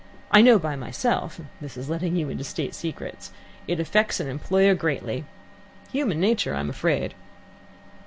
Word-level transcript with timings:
I 0.31 0.41
know 0.41 0.57
by 0.57 0.75
myself 0.75 1.39
(this 1.61 1.77
is 1.77 1.87
letting 1.87 2.15
you 2.15 2.27
into 2.31 2.39
the 2.41 2.49
State 2.49 2.73
secrets) 2.73 3.31
it 3.67 3.79
affects 3.79 4.19
an 4.19 4.27
employer 4.27 4.73
greatly. 4.73 5.25
Human 5.91 6.19
nature, 6.19 6.55
I'm 6.55 6.71
afraid." 6.71 7.13